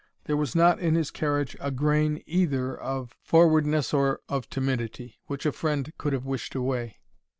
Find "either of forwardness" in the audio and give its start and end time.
2.25-3.93